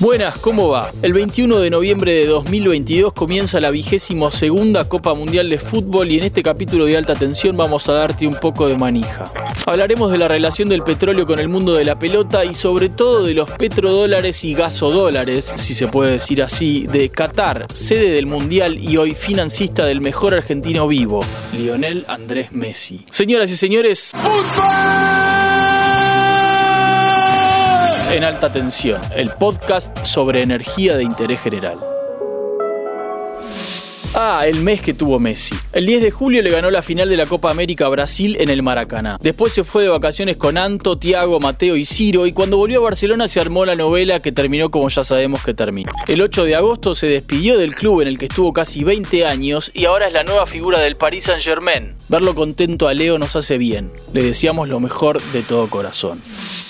Buenas, 0.00 0.38
¿cómo 0.38 0.68
va? 0.68 0.92
El 1.02 1.12
21 1.12 1.58
de 1.58 1.68
noviembre 1.68 2.12
de 2.12 2.26
2022 2.26 3.12
comienza 3.12 3.60
la 3.60 3.70
vigésimo 3.70 4.30
segunda 4.30 4.88
Copa 4.88 5.12
Mundial 5.12 5.50
de 5.50 5.58
Fútbol 5.58 6.10
y 6.10 6.16
en 6.16 6.24
este 6.24 6.42
capítulo 6.42 6.86
de 6.86 6.96
alta 6.96 7.14
tensión 7.14 7.54
vamos 7.54 7.86
a 7.90 7.92
darte 7.92 8.26
un 8.26 8.36
poco 8.36 8.66
de 8.66 8.78
manija. 8.78 9.30
Hablaremos 9.66 10.10
de 10.10 10.16
la 10.16 10.26
relación 10.26 10.70
del 10.70 10.82
petróleo 10.84 11.26
con 11.26 11.38
el 11.38 11.48
mundo 11.48 11.74
de 11.74 11.84
la 11.84 11.98
pelota 11.98 12.46
y 12.46 12.54
sobre 12.54 12.88
todo 12.88 13.26
de 13.26 13.34
los 13.34 13.50
petrodólares 13.50 14.42
y 14.42 14.54
gasodólares, 14.54 15.44
si 15.44 15.74
se 15.74 15.86
puede 15.86 16.12
decir 16.12 16.42
así, 16.42 16.86
de 16.86 17.10
Qatar, 17.10 17.66
sede 17.74 18.08
del 18.12 18.24
Mundial 18.24 18.82
y 18.82 18.96
hoy 18.96 19.14
financista 19.14 19.84
del 19.84 20.00
mejor 20.00 20.32
argentino 20.32 20.88
vivo, 20.88 21.20
Lionel 21.52 22.06
Andrés 22.08 22.52
Messi. 22.52 23.04
Señoras 23.10 23.50
y 23.50 23.56
señores, 23.58 24.12
en 28.12 28.24
alta 28.24 28.50
tensión, 28.50 29.00
el 29.14 29.30
podcast 29.30 30.04
sobre 30.04 30.42
energía 30.42 30.96
de 30.96 31.04
interés 31.04 31.40
general. 31.40 31.78
Ah, 34.12 34.44
el 34.44 34.60
mes 34.60 34.82
que 34.82 34.92
tuvo 34.92 35.20
Messi. 35.20 35.54
El 35.72 35.86
10 35.86 36.02
de 36.02 36.10
julio 36.10 36.42
le 36.42 36.50
ganó 36.50 36.68
la 36.72 36.82
final 36.82 37.08
de 37.08 37.16
la 37.16 37.26
Copa 37.26 37.48
América 37.48 37.86
a 37.86 37.88
Brasil 37.90 38.36
en 38.40 38.48
el 38.48 38.60
Maracaná. 38.60 39.18
Después 39.20 39.52
se 39.52 39.62
fue 39.62 39.84
de 39.84 39.88
vacaciones 39.88 40.36
con 40.36 40.58
Anto, 40.58 40.98
Tiago, 40.98 41.38
Mateo 41.38 41.76
y 41.76 41.84
Ciro 41.84 42.26
y 42.26 42.32
cuando 42.32 42.56
volvió 42.56 42.80
a 42.80 42.82
Barcelona 42.82 43.28
se 43.28 43.38
armó 43.38 43.64
la 43.64 43.76
novela 43.76 44.18
que 44.18 44.32
terminó 44.32 44.72
como 44.72 44.88
ya 44.88 45.04
sabemos 45.04 45.44
que 45.44 45.54
terminó. 45.54 45.92
El 46.08 46.22
8 46.22 46.42
de 46.42 46.56
agosto 46.56 46.96
se 46.96 47.06
despidió 47.06 47.56
del 47.56 47.76
club 47.76 48.00
en 48.00 48.08
el 48.08 48.18
que 48.18 48.26
estuvo 48.26 48.52
casi 48.52 48.82
20 48.82 49.26
años 49.26 49.70
y 49.74 49.84
ahora 49.84 50.08
es 50.08 50.12
la 50.12 50.24
nueva 50.24 50.44
figura 50.46 50.80
del 50.80 50.96
Paris 50.96 51.24
Saint 51.24 51.42
Germain. 51.42 51.94
Verlo 52.08 52.34
contento 52.34 52.88
a 52.88 52.94
Leo 52.94 53.16
nos 53.16 53.36
hace 53.36 53.58
bien. 53.58 53.92
Le 54.12 54.24
deseamos 54.24 54.68
lo 54.68 54.80
mejor 54.80 55.22
de 55.32 55.42
todo 55.42 55.70
corazón. 55.70 56.18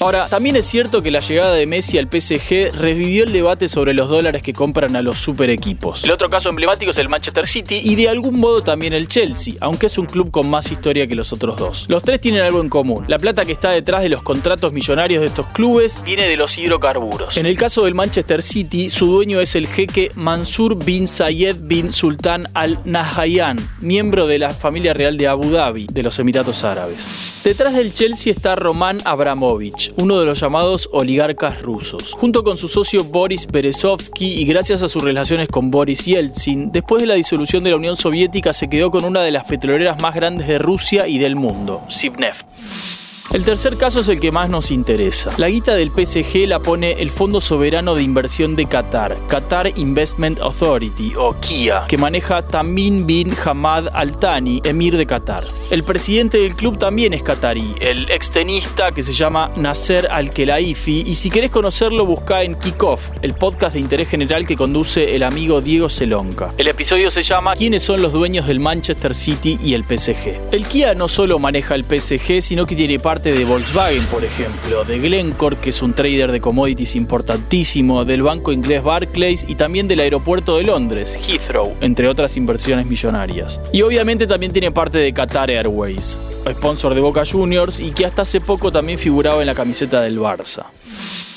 Ahora, 0.00 0.26
también 0.26 0.56
es 0.56 0.66
cierto 0.66 1.00
que 1.00 1.12
la 1.12 1.20
llegada 1.20 1.54
de 1.54 1.64
Messi 1.64 1.96
al 1.96 2.08
PSG 2.08 2.72
revivió 2.74 3.22
el 3.22 3.32
debate 3.32 3.68
sobre 3.68 3.94
los 3.94 4.08
dólares 4.08 4.42
que 4.42 4.52
compran 4.52 4.96
a 4.96 5.02
los 5.02 5.18
super 5.18 5.48
equipos. 5.48 6.02
El 6.02 6.10
otro 6.10 6.28
caso 6.28 6.48
emblemático 6.48 6.90
es 6.90 6.98
el 6.98 7.08
Manchester 7.08 7.21
City 7.46 7.80
y 7.82 7.94
de 7.94 8.08
algún 8.08 8.38
modo 8.38 8.62
también 8.62 8.92
el 8.92 9.08
Chelsea, 9.08 9.54
aunque 9.60 9.86
es 9.86 9.98
un 9.98 10.06
club 10.06 10.30
con 10.30 10.48
más 10.48 10.70
historia 10.72 11.06
que 11.06 11.14
los 11.14 11.32
otros 11.32 11.56
dos. 11.56 11.86
Los 11.88 12.02
tres 12.02 12.20
tienen 12.20 12.42
algo 12.42 12.60
en 12.60 12.68
común. 12.68 13.04
La 13.08 13.18
plata 13.18 13.44
que 13.44 13.52
está 13.52 13.70
detrás 13.70 14.02
de 14.02 14.08
los 14.08 14.22
contratos 14.22 14.72
millonarios 14.72 15.22
de 15.22 15.28
estos 15.28 15.46
clubes 15.48 16.02
viene 16.04 16.26
de 16.28 16.36
los 16.36 16.58
hidrocarburos. 16.58 17.36
En 17.36 17.46
el 17.46 17.56
caso 17.56 17.84
del 17.84 17.94
Manchester 17.94 18.42
City, 18.42 18.90
su 18.90 19.06
dueño 19.06 19.40
es 19.40 19.56
el 19.56 19.66
jeque 19.66 20.10
Mansur 20.14 20.82
bin 20.84 21.08
Zayed 21.08 21.56
bin 21.62 21.92
Sultan 21.92 22.46
al 22.54 22.78
Nahyan, 22.84 23.58
miembro 23.80 24.26
de 24.26 24.38
la 24.38 24.54
familia 24.54 24.94
real 24.94 25.16
de 25.16 25.28
Abu 25.28 25.50
Dhabi, 25.50 25.86
de 25.90 26.02
los 26.02 26.18
Emiratos 26.18 26.64
Árabes. 26.64 27.31
Detrás 27.44 27.74
del 27.74 27.92
Chelsea 27.92 28.32
está 28.32 28.54
Roman 28.54 28.98
Abramovich, 29.04 29.92
uno 29.96 30.20
de 30.20 30.26
los 30.26 30.38
llamados 30.38 30.88
oligarcas 30.92 31.60
rusos. 31.60 32.12
Junto 32.12 32.44
con 32.44 32.56
su 32.56 32.68
socio 32.68 33.02
Boris 33.02 33.48
Berezovsky 33.48 34.40
y 34.40 34.44
gracias 34.44 34.84
a 34.84 34.88
sus 34.88 35.02
relaciones 35.02 35.48
con 35.48 35.68
Boris 35.68 36.04
Yeltsin, 36.04 36.70
después 36.70 37.02
de 37.02 37.08
la 37.08 37.14
disolución 37.14 37.64
de 37.64 37.70
la 37.70 37.76
Unión 37.76 37.96
Soviética 37.96 38.52
se 38.52 38.70
quedó 38.70 38.92
con 38.92 39.04
una 39.04 39.22
de 39.22 39.32
las 39.32 39.44
petroleras 39.44 40.00
más 40.00 40.14
grandes 40.14 40.46
de 40.46 40.60
Rusia 40.60 41.08
y 41.08 41.18
del 41.18 41.34
mundo, 41.34 41.82
Sibneft. 41.88 43.01
El 43.32 43.46
tercer 43.46 43.78
caso 43.78 44.00
es 44.00 44.08
el 44.08 44.20
que 44.20 44.30
más 44.30 44.50
nos 44.50 44.70
interesa. 44.70 45.30
La 45.38 45.48
guita 45.48 45.74
del 45.74 45.90
PSG 45.90 46.46
la 46.46 46.58
pone 46.58 46.92
el 46.92 47.10
Fondo 47.10 47.40
Soberano 47.40 47.94
de 47.94 48.02
Inversión 48.02 48.54
de 48.54 48.66
Qatar, 48.66 49.16
Qatar 49.26 49.72
Investment 49.74 50.38
Authority 50.40 51.14
o 51.16 51.32
KIA, 51.40 51.84
que 51.88 51.96
maneja 51.96 52.46
Tamim 52.46 53.06
bin 53.06 53.32
Hamad 53.42 53.88
Al 53.94 54.18
Thani, 54.18 54.60
emir 54.64 54.98
de 54.98 55.06
Qatar. 55.06 55.42
El 55.70 55.82
presidente 55.82 56.36
del 56.40 56.54
club 56.54 56.76
también 56.76 57.14
es 57.14 57.22
qatarí, 57.22 57.74
el 57.80 58.10
extenista 58.10 58.92
que 58.92 59.02
se 59.02 59.14
llama 59.14 59.50
Nasser 59.56 60.08
Al-Khelaifi 60.10 61.04
y 61.06 61.14
si 61.14 61.30
querés 61.30 61.50
conocerlo 61.50 62.04
busca 62.04 62.42
en 62.42 62.54
Kickoff, 62.56 63.08
el 63.22 63.32
podcast 63.32 63.72
de 63.72 63.80
interés 63.80 64.10
general 64.10 64.46
que 64.46 64.58
conduce 64.58 65.16
el 65.16 65.22
amigo 65.22 65.62
Diego 65.62 65.88
Celonca. 65.88 66.50
El 66.58 66.68
episodio 66.68 67.10
se 67.10 67.22
llama 67.22 67.54
¿Quiénes 67.54 67.82
son 67.82 68.02
los 68.02 68.12
dueños 68.12 68.46
del 68.46 68.60
Manchester 68.60 69.14
City 69.14 69.58
y 69.64 69.72
el 69.72 69.84
PSG? 69.84 70.52
El 70.52 70.66
KIA 70.66 70.94
no 70.94 71.08
solo 71.08 71.38
maneja 71.38 71.74
el 71.74 71.84
PSG, 71.84 72.42
sino 72.42 72.66
que 72.66 72.76
tiene 72.76 72.98
parte 72.98 73.21
de 73.30 73.44
Volkswagen, 73.44 74.06
por 74.08 74.24
ejemplo, 74.24 74.84
de 74.84 74.98
Glencore, 74.98 75.56
que 75.56 75.70
es 75.70 75.80
un 75.82 75.92
trader 75.92 76.32
de 76.32 76.40
commodities 76.40 76.96
importantísimo, 76.96 78.04
del 78.04 78.22
banco 78.22 78.50
inglés 78.50 78.82
Barclays 78.82 79.44
y 79.48 79.54
también 79.54 79.86
del 79.86 80.00
aeropuerto 80.00 80.56
de 80.56 80.64
Londres, 80.64 81.16
Heathrow, 81.28 81.76
entre 81.80 82.08
otras 82.08 82.36
inversiones 82.36 82.86
millonarias. 82.86 83.60
Y 83.72 83.82
obviamente 83.82 84.26
también 84.26 84.52
tiene 84.52 84.72
parte 84.72 84.98
de 84.98 85.12
Qatar 85.12 85.50
Airways, 85.50 86.18
sponsor 86.50 86.94
de 86.94 87.00
Boca 87.00 87.22
Juniors 87.24 87.78
y 87.78 87.92
que 87.92 88.06
hasta 88.06 88.22
hace 88.22 88.40
poco 88.40 88.72
también 88.72 88.98
figuraba 88.98 89.40
en 89.40 89.46
la 89.46 89.54
camiseta 89.54 90.00
del 90.00 90.18
Barça. 90.18 90.64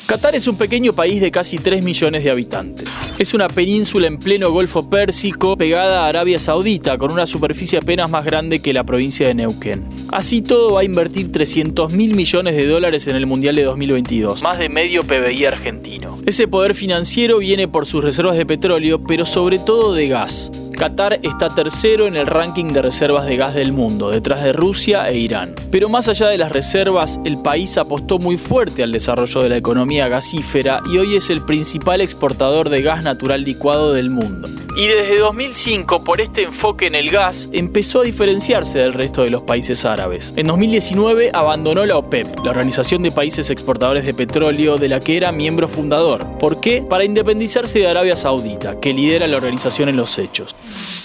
Qatar 0.05 0.35
es 0.35 0.47
un 0.47 0.55
pequeño 0.55 0.93
país 0.93 1.19
de 1.19 1.31
casi 1.31 1.57
3 1.57 1.83
millones 1.83 2.23
de 2.23 2.29
habitantes. 2.29 2.87
Es 3.17 3.33
una 3.33 3.47
península 3.47 4.05
en 4.05 4.19
pleno 4.19 4.51
Golfo 4.51 4.87
Pérsico 4.87 5.57
pegada 5.57 6.05
a 6.05 6.07
Arabia 6.07 6.37
Saudita 6.37 6.99
con 6.99 7.11
una 7.11 7.25
superficie 7.25 7.79
apenas 7.79 8.07
más 8.11 8.23
grande 8.23 8.59
que 8.59 8.71
la 8.71 8.83
provincia 8.83 9.27
de 9.27 9.33
Neuquén. 9.33 9.83
Así 10.11 10.43
todo 10.43 10.73
va 10.73 10.81
a 10.81 10.83
invertir 10.83 11.31
300 11.31 11.91
mil 11.93 12.13
millones 12.13 12.55
de 12.55 12.67
dólares 12.67 13.07
en 13.07 13.15
el 13.15 13.25
Mundial 13.25 13.55
de 13.55 13.63
2022, 13.63 14.43
más 14.43 14.59
de 14.59 14.69
medio 14.69 15.01
PBI 15.01 15.45
argentino. 15.45 16.19
Ese 16.27 16.47
poder 16.47 16.75
financiero 16.75 17.39
viene 17.39 17.67
por 17.67 17.87
sus 17.87 18.03
reservas 18.03 18.37
de 18.37 18.45
petróleo, 18.45 19.03
pero 19.03 19.25
sobre 19.25 19.57
todo 19.57 19.95
de 19.95 20.07
gas. 20.07 20.51
Qatar 20.75 21.19
está 21.23 21.49
tercero 21.49 22.07
en 22.07 22.15
el 22.15 22.27
ranking 22.27 22.73
de 22.73 22.81
reservas 22.81 23.25
de 23.25 23.37
gas 23.37 23.55
del 23.55 23.71
mundo, 23.71 24.09
detrás 24.09 24.43
de 24.43 24.53
Rusia 24.53 25.09
e 25.09 25.17
Irán. 25.17 25.55
Pero 25.71 25.89
más 25.89 26.07
allá 26.07 26.27
de 26.27 26.37
las 26.37 26.51
reservas, 26.51 27.19
el 27.25 27.41
país 27.41 27.77
apostó 27.77 28.19
muy 28.19 28.37
fuerte 28.37 28.83
al 28.83 28.91
desarrollo 28.91 29.41
de 29.41 29.49
la 29.49 29.57
economía 29.57 30.07
gasífera 30.07 30.81
y 30.91 30.97
hoy 30.97 31.15
es 31.15 31.29
el 31.29 31.43
principal 31.43 32.01
exportador 32.01 32.69
de 32.69 32.81
gas 32.81 33.03
natural 33.03 33.43
licuado 33.43 33.93
del 33.93 34.09
mundo. 34.09 34.49
Y 34.77 34.87
desde 34.87 35.19
2005, 35.19 36.03
por 36.03 36.19
este 36.19 36.43
enfoque 36.43 36.87
en 36.87 36.95
el 36.95 37.09
gas, 37.09 37.47
empezó 37.53 38.01
a 38.01 38.03
diferenciarse 38.03 38.77
del 38.77 38.91
resto 38.91 39.21
de 39.23 39.29
los 39.29 39.43
países 39.43 39.85
árabes. 39.85 40.33
En 40.35 40.47
2019 40.47 41.31
abandonó 41.33 41.85
la 41.85 41.97
OPEP, 41.97 42.43
la 42.43 42.51
Organización 42.51 43.01
de 43.01 43.11
Países 43.11 43.49
Exportadores 43.49 44.05
de 44.05 44.13
Petróleo, 44.13 44.77
de 44.77 44.89
la 44.89 44.99
que 44.99 45.15
era 45.15 45.31
miembro 45.31 45.69
fundador. 45.69 46.27
¿Por 46.39 46.59
qué? 46.59 46.81
Para 46.81 47.05
independizarse 47.05 47.79
de 47.79 47.87
Arabia 47.87 48.17
Saudita, 48.17 48.77
que 48.81 48.91
lidera 48.91 49.27
la 49.27 49.37
organización 49.37 49.87
en 49.87 49.95
los 49.95 50.19
hechos. 50.19 50.53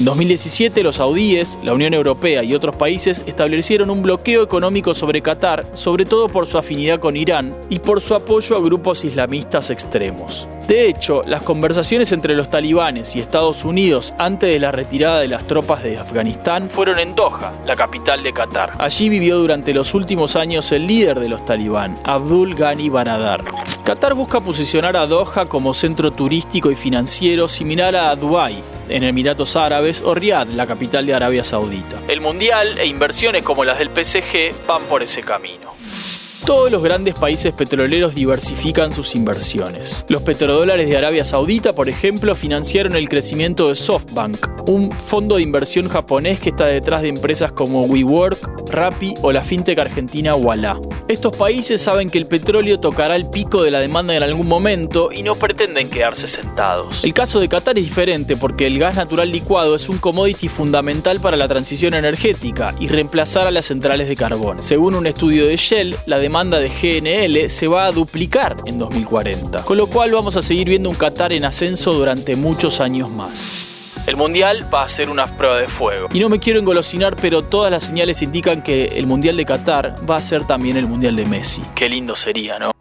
En 0.01 0.07
2017, 0.07 0.83
los 0.83 0.97
saudíes, 0.97 1.59
la 1.63 1.75
Unión 1.75 1.93
Europea 1.93 2.43
y 2.43 2.55
otros 2.55 2.75
países 2.75 3.23
establecieron 3.27 3.91
un 3.91 4.01
bloqueo 4.01 4.43
económico 4.43 4.95
sobre 4.95 5.21
Qatar, 5.21 5.67
sobre 5.75 6.07
todo 6.07 6.29
por 6.29 6.47
su 6.47 6.57
afinidad 6.57 6.99
con 6.99 7.19
Irán 7.19 7.55
y 7.69 7.81
por 7.81 8.01
su 8.01 8.15
apoyo 8.15 8.57
a 8.57 8.61
grupos 8.61 9.05
islamistas 9.05 9.69
extremos. 9.69 10.49
De 10.67 10.89
hecho, 10.89 11.23
las 11.27 11.43
conversaciones 11.43 12.13
entre 12.13 12.35
los 12.35 12.49
talibanes 12.49 13.15
y 13.15 13.21
Estados 13.21 13.63
Unidos 13.65 14.15
antes 14.17 14.49
de 14.49 14.59
la 14.59 14.73
retirada 14.73 15.21
de 15.21 15.29
las 15.29 15.47
tropas 15.47 15.83
de 15.83 15.99
Afganistán 15.99 16.71
fueron 16.71 16.99
en 16.99 17.15
Doha, 17.15 17.53
la 17.67 17.77
capital 17.77 18.23
de 18.23 18.33
Qatar. 18.33 18.73
Allí 18.79 19.11
vivió 19.11 19.37
durante 19.37 19.75
los 19.75 19.93
últimos 19.93 20.35
años 20.35 20.73
el 20.73 20.87
líder 20.87 21.21
de 21.21 21.29
los 21.29 21.45
talibán, 21.45 21.99
Abdul 22.05 22.55
Ghani 22.55 22.89
Baradar. 22.89 23.45
Qatar 23.85 24.15
busca 24.15 24.41
posicionar 24.41 24.97
a 24.97 25.07
Doha 25.07 25.45
como 25.45 25.75
centro 25.75 26.11
turístico 26.11 26.71
y 26.71 26.75
financiero 26.75 27.49
similar 27.49 27.97
a 27.97 28.17
Dubái, 28.17 28.63
en 28.91 29.05
Emiratos 29.05 29.57
Árabes 29.57 30.03
o 30.03 30.15
Riyadh, 30.15 30.51
la 30.51 30.67
capital 30.67 31.07
de 31.07 31.15
Arabia 31.15 31.45
Saudita. 31.45 31.97
El 32.09 32.21
Mundial 32.21 32.79
e 32.79 32.87
inversiones 32.87 33.43
como 33.43 33.65
las 33.65 33.79
del 33.79 33.89
PSG 33.89 34.67
van 34.67 34.83
por 34.83 35.03
ese 35.03 35.23
camino. 35.23 35.71
Todos 36.47 36.71
los 36.71 36.83
grandes 36.83 37.15
países 37.15 37.53
petroleros 37.53 38.15
diversifican 38.15 38.93
sus 38.93 39.15
inversiones. 39.15 40.05
Los 40.09 40.23
petrodólares 40.23 40.89
de 40.89 40.97
Arabia 40.97 41.25
Saudita, 41.25 41.75
por 41.75 41.89
ejemplo, 41.89 42.35
financiaron 42.35 42.97
el 42.97 43.09
crecimiento 43.09 43.69
de 43.69 43.75
SoftBank, 43.75 44.69
un 44.69 44.91
fondo 44.91 45.37
de 45.37 45.43
inversión 45.43 45.89
japonés 45.89 46.41
que 46.41 46.49
está 46.49 46.65
detrás 46.67 47.03
de 47.03 47.09
empresas 47.09 47.53
como 47.53 47.83
WeWork, 47.83 48.71
Rappi 48.71 49.15
o 49.23 49.33
la 49.33 49.43
fintech 49.43 49.79
argentina 49.79 50.35
Walla. 50.35 50.77
Estos 51.11 51.37
países 51.37 51.81
saben 51.81 52.09
que 52.09 52.19
el 52.19 52.27
petróleo 52.27 52.79
tocará 52.79 53.17
el 53.17 53.29
pico 53.29 53.65
de 53.65 53.73
la 53.73 53.81
demanda 53.81 54.15
en 54.15 54.23
algún 54.23 54.47
momento 54.47 55.11
y 55.13 55.25
no 55.25 55.35
pretenden 55.35 55.91
quedarse 55.91 56.29
sentados. 56.29 57.03
El 57.03 57.13
caso 57.13 57.41
de 57.41 57.49
Qatar 57.49 57.77
es 57.77 57.85
diferente 57.85 58.37
porque 58.37 58.69
el 58.69 58.79
gas 58.79 58.95
natural 58.95 59.29
licuado 59.29 59.75
es 59.75 59.89
un 59.89 59.99
commodity 59.99 60.47
fundamental 60.47 61.19
para 61.19 61.37
la 61.37 61.49
transición 61.49 61.95
energética 61.95 62.77
y 62.79 62.87
reemplazar 62.87 63.49
a 63.49 63.51
las 63.51 63.67
centrales 63.67 64.07
de 64.07 64.15
carbón. 64.15 64.63
Según 64.63 64.95
un 64.95 65.09
estudio 65.09 65.49
de 65.49 65.57
Shell, 65.57 65.97
la 66.07 66.21
demanda 66.21 66.61
de 66.61 66.69
GNL 66.69 67.51
se 67.51 67.67
va 67.67 67.87
a 67.87 67.91
duplicar 67.91 68.55
en 68.67 68.79
2040, 68.79 69.65
con 69.65 69.79
lo 69.79 69.89
cual 69.89 70.13
vamos 70.13 70.37
a 70.37 70.43
seguir 70.43 70.69
viendo 70.69 70.91
un 70.91 70.95
Qatar 70.95 71.33
en 71.33 71.45
ascenso 71.45 71.93
durante 71.93 72.37
muchos 72.37 72.81
años 72.81 73.11
más. 73.11 73.70
El 74.07 74.17
Mundial 74.17 74.67
va 74.73 74.85
a 74.85 74.89
ser 74.89 75.11
una 75.11 75.27
prueba 75.27 75.59
de 75.59 75.69
fuego. 75.69 76.09
Y 76.13 76.21
no 76.21 76.29
me 76.29 76.39
quiero 76.39 76.59
engolosinar, 76.59 77.17
pero 77.17 77.43
todas 77.43 77.71
las 77.71 77.85
señales 77.85 78.23
indican 78.23 78.63
que 78.63 78.87
el 78.97 79.07
Mundial 79.07 79.37
de 79.37 79.45
Qatar 79.45 79.95
va 80.09 80.17
a 80.17 80.21
ser 80.21 80.45
también 80.45 80.77
el 80.77 80.87
Mundial 80.87 81.17
de 81.17 81.27
Messi. 81.27 81.63
Qué 81.75 81.89
lindo 81.89 82.17
sería, 82.17 82.59
¿no? 82.59 82.73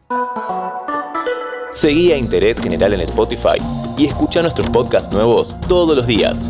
Seguí 1.71 2.11
a 2.11 2.17
Interés 2.17 2.59
General 2.59 2.93
en 2.93 3.01
Spotify 3.01 3.57
y 3.97 4.07
escucha 4.07 4.41
nuestros 4.41 4.69
podcasts 4.69 5.13
nuevos 5.13 5.55
todos 5.67 5.95
los 5.95 6.07
días. 6.07 6.49